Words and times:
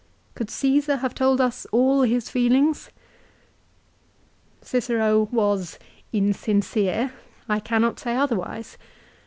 Could 0.33 0.49
Caesar 0.49 0.95
have 0.95 1.13
told 1.13 1.39
us 1.39 1.67
all 1.71 2.01
his 2.01 2.27
feelings? 2.27 2.89
Cicero 4.63 5.29
was 5.31 5.77
insincere. 6.11 7.13
I 7.47 7.59
cannot 7.59 7.99
say 7.99 8.15
otherwise. 8.15 8.79